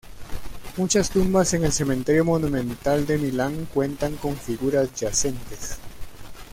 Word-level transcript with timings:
Muchas 0.77 1.11
tumbas 1.11 1.53
en 1.53 1.63
el 1.63 1.71
cementerio 1.71 2.25
monumental 2.25 3.05
de 3.05 3.19
Milán 3.19 3.67
cuentan 3.71 4.15
con 4.15 4.35
figuras 4.35 4.91
yacentes. 4.95 5.77